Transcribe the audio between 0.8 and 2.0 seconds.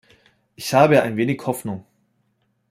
ein wenig Hoffnung.